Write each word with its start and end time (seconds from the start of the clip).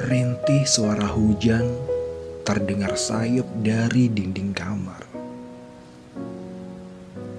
Merintih 0.00 0.64
suara 0.64 1.04
hujan 1.12 1.76
terdengar 2.40 2.96
sayup 2.96 3.44
dari 3.60 4.08
dinding 4.08 4.56
kamar. 4.56 5.04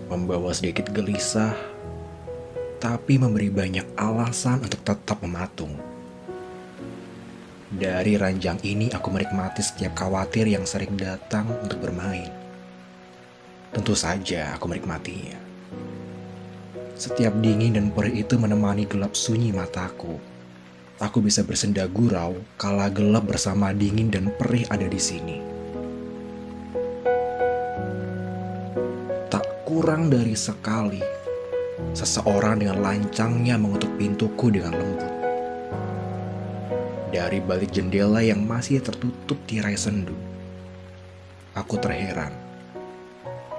Membawa 0.06 0.54
sedikit 0.54 0.94
gelisah, 0.94 1.58
tapi 2.78 3.18
memberi 3.18 3.50
banyak 3.50 3.98
alasan 3.98 4.62
untuk 4.62 4.78
tetap 4.86 5.26
mematung. 5.26 5.74
Dari 7.74 8.14
ranjang 8.22 8.62
ini 8.62 8.94
aku 8.94 9.10
menikmati 9.10 9.66
setiap 9.66 9.98
khawatir 9.98 10.46
yang 10.46 10.70
sering 10.70 10.94
datang 10.94 11.50
untuk 11.66 11.82
bermain. 11.82 12.30
Tentu 13.74 13.98
saja 13.98 14.54
aku 14.54 14.70
menikmatinya. 14.70 15.42
Setiap 16.94 17.34
dingin 17.42 17.74
dan 17.74 17.90
perih 17.90 18.22
itu 18.22 18.38
menemani 18.38 18.86
gelap 18.86 19.18
sunyi 19.18 19.50
mataku. 19.50 20.30
Aku 21.02 21.18
bisa 21.18 21.42
bersenda 21.42 21.90
gurau 21.90 22.38
kala 22.62 22.86
gelap 22.94 23.26
bersama 23.26 23.74
dingin 23.74 24.14
dan 24.14 24.30
perih 24.38 24.70
ada 24.70 24.86
di 24.86 25.02
sini. 25.02 25.42
Tak 29.34 29.66
kurang 29.66 30.14
dari 30.14 30.38
sekali, 30.38 31.02
seseorang 31.98 32.62
dengan 32.62 32.86
lancangnya 32.86 33.58
mengutuk 33.58 33.90
pintuku 33.98 34.54
dengan 34.54 34.78
lembut. 34.78 35.12
Dari 37.10 37.42
balik 37.42 37.74
jendela 37.74 38.22
yang 38.22 38.46
masih 38.46 38.78
tertutup 38.86 39.42
tirai 39.50 39.74
sendu, 39.74 40.14
aku 41.58 41.82
terheran 41.82 42.30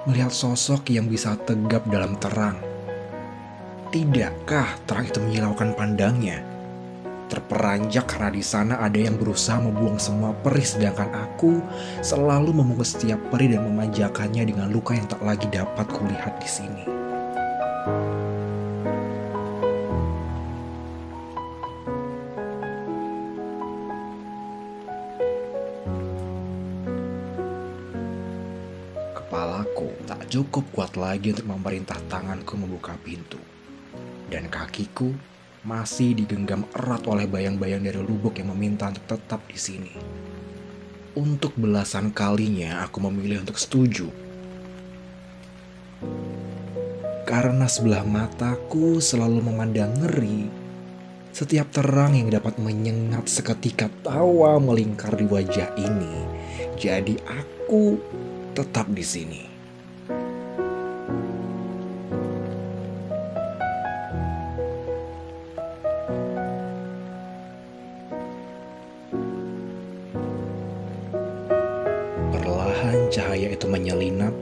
melihat 0.07 0.31
sosok 0.31 0.95
yang 0.95 1.11
bisa 1.11 1.35
tegap 1.43 1.83
dalam 1.91 2.15
terang. 2.23 2.55
Tidakkah 3.91 4.79
terang 4.87 5.11
itu 5.11 5.19
menyilaukan 5.19 5.75
pandangnya? 5.75 6.52
Terperanjak 7.33 8.05
karena 8.13 8.29
di 8.29 8.45
sana 8.45 8.77
ada 8.77 8.93
yang 8.93 9.17
berusaha 9.17 9.57
membuang 9.57 9.97
semua 9.97 10.37
perih 10.37 10.61
sedangkan 10.61 11.09
aku 11.17 11.65
selalu 12.05 12.53
memungut 12.61 12.85
setiap 12.85 13.17
perih 13.33 13.57
dan 13.57 13.65
memanjakannya 13.73 14.53
dengan 14.53 14.69
luka 14.69 14.93
yang 14.93 15.09
tak 15.09 15.17
lagi 15.25 15.49
dapat 15.49 15.89
kulihat 15.89 16.37
di 16.37 16.45
sini. 16.45 16.85
Kepalaku 29.17 29.89
tak 30.05 30.21
cukup 30.29 30.69
kuat 30.69 30.93
lagi 30.93 31.33
untuk 31.33 31.49
memerintah 31.49 31.97
tanganku 32.05 32.61
membuka 32.61 32.93
pintu. 33.01 33.41
Dan 34.29 34.53
kakiku 34.53 35.32
masih 35.63 36.11
digenggam 36.11 36.67
erat 36.75 37.07
oleh 37.07 37.23
bayang-bayang 37.23 37.87
dari 37.87 38.03
lubuk 38.03 38.35
yang 38.35 38.51
meminta 38.51 38.91
untuk 38.91 39.07
tetap 39.07 39.47
di 39.47 39.55
sini. 39.55 39.95
Untuk 41.15 41.55
belasan 41.55 42.11
kalinya 42.11 42.83
aku 42.83 42.99
memilih 43.07 43.47
untuk 43.47 43.55
setuju. 43.55 44.11
Karena 47.23 47.63
sebelah 47.71 48.03
mataku 48.03 48.99
selalu 48.99 49.39
memandang 49.39 49.95
ngeri. 50.03 50.51
Setiap 51.31 51.71
terang 51.71 52.13
yang 52.13 52.29
dapat 52.29 52.59
menyengat 52.59 53.25
seketika 53.31 53.87
tawa 54.03 54.59
melingkar 54.59 55.15
di 55.15 55.25
wajah 55.25 55.71
ini. 55.79 56.27
Jadi 56.75 57.15
aku 57.23 57.97
tetap 58.51 58.91
di 58.91 59.01
sini. 59.01 59.52
Perlahan 72.83 73.07
cahaya 73.15 73.47
itu 73.47 73.63
menyelinap 73.63 74.35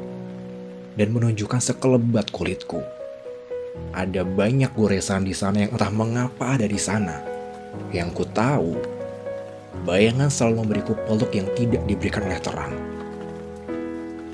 dan 0.98 1.14
menunjukkan 1.14 1.62
sekelebat 1.62 2.34
kulitku. 2.34 2.82
Ada 3.94 4.26
banyak 4.26 4.74
goresan 4.74 5.30
di 5.30 5.38
sana 5.38 5.62
yang 5.62 5.78
entah 5.78 5.94
mengapa 5.94 6.58
ada 6.58 6.66
di 6.66 6.82
sana. 6.82 7.22
Yang 7.94 8.10
ku 8.18 8.26
tahu, 8.34 8.82
bayangan 9.86 10.34
selalu 10.34 10.66
memberiku 10.66 10.98
peluk 11.06 11.30
yang 11.38 11.54
tidak 11.54 11.86
diberikan 11.86 12.26
oleh 12.26 12.42
terang 12.42 12.74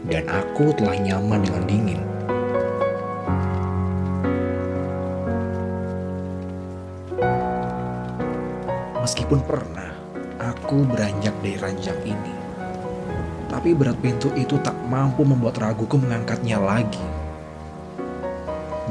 dan 0.07 0.23
aku 0.31 0.71
telah 0.71 0.95
nyaman 0.95 1.43
dengan 1.43 1.63
dingin. 1.67 2.01
Meskipun 9.03 9.43
pernah 9.43 9.91
aku 10.39 10.87
beranjak 10.95 11.35
dari 11.43 11.59
ranjang 11.59 11.99
ini, 12.07 12.46
tapi 13.47 13.71
berat 13.71 13.95
pintu 14.03 14.27
itu 14.35 14.59
tak 14.59 14.75
mampu 14.91 15.23
membuat 15.23 15.59
raguku 15.59 15.95
mengangkatnya 15.95 16.59
lagi. 16.59 17.03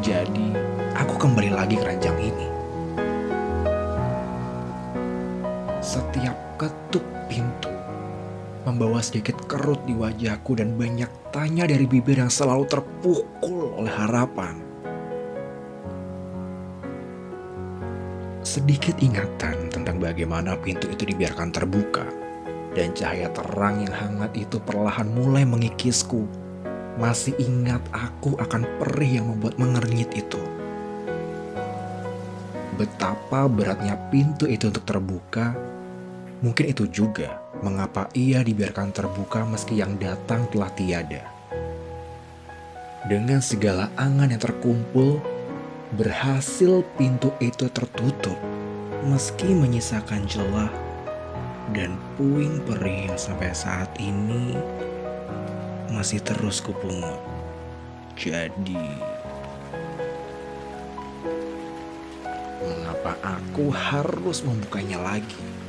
Jadi, 0.00 0.52
aku 0.96 1.14
kembali 1.16 1.52
lagi 1.52 1.76
ke 1.76 1.84
ranjang 1.84 2.16
ini. 2.20 2.48
Setiap 5.80 6.36
ketuk 6.60 7.04
pintu 7.28 7.72
membawa 8.66 8.98
sedikit 8.98 9.38
kerut 9.46 9.78
di 9.86 9.94
wajahku 9.94 10.58
dan 10.58 10.74
banyak 10.74 11.08
tanya 11.30 11.70
dari 11.70 11.86
bibir 11.86 12.18
yang 12.18 12.32
selalu 12.32 12.66
terpukul 12.66 13.76
oleh 13.78 13.92
harapan. 13.94 14.58
Sedikit 18.42 18.98
ingatan 19.04 19.68
tentang 19.68 20.00
bagaimana 20.00 20.56
pintu 20.58 20.88
itu 20.88 21.06
dibiarkan 21.06 21.52
terbuka 21.52 22.25
dan 22.76 22.92
cahaya 22.92 23.32
terang 23.32 23.80
yang 23.80 23.94
hangat 23.96 24.36
itu 24.36 24.60
perlahan 24.60 25.08
mulai 25.08 25.48
mengikisku. 25.48 26.28
Masih 27.00 27.32
ingat 27.40 27.80
aku 27.90 28.36
akan 28.36 28.68
perih 28.76 29.20
yang 29.20 29.32
membuat 29.32 29.56
mengernyit 29.56 30.12
itu. 30.12 30.40
Betapa 32.76 33.48
beratnya 33.48 33.96
pintu 34.12 34.44
itu 34.44 34.68
untuk 34.68 34.84
terbuka 34.84 35.56
Mungkin 36.44 36.68
itu 36.68 36.84
juga 36.92 37.40
mengapa 37.64 38.12
ia 38.12 38.44
dibiarkan 38.44 38.92
terbuka 38.92 39.48
meski 39.48 39.80
yang 39.80 39.96
datang 39.96 40.44
telah 40.52 40.68
tiada. 40.76 41.24
Dengan 43.08 43.40
segala 43.40 43.88
angan 43.96 44.28
yang 44.28 44.42
terkumpul, 44.42 45.16
berhasil 45.96 46.84
pintu 47.00 47.32
itu 47.40 47.72
tertutup 47.72 48.36
meski 49.06 49.54
menyisakan 49.54 50.28
celah 50.28 50.85
dan 51.74 51.98
puing 52.14 52.62
perih 52.62 53.10
yang 53.10 53.18
sampai 53.18 53.50
saat 53.50 53.90
ini 53.98 54.54
masih 55.90 56.22
terus 56.22 56.62
kupungut. 56.62 57.18
Jadi, 58.14 58.78
mengapa 62.62 63.18
aku 63.24 63.72
harus 63.74 64.46
membukanya 64.46 65.02
lagi? 65.02 65.65